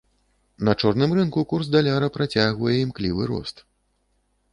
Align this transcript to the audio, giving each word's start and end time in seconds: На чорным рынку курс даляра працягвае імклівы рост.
На 0.69 0.73
чорным 0.83 1.11
рынку 1.19 1.43
курс 1.51 1.67
даляра 1.75 2.07
працягвае 2.15 2.73
імклівы 2.85 3.23
рост. 3.33 3.63